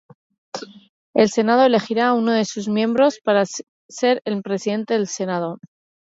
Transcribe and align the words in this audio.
El 1.13 1.29
Senado 1.29 1.63
elegirá 1.63 2.13
uno 2.13 2.31
de 2.31 2.43
sus 2.45 2.67
miembros 2.67 3.19
para 3.23 3.43
ser 3.45 4.19
el 4.25 4.41
presidente 4.41 4.95
del 4.95 5.07
Senado. 5.07 5.59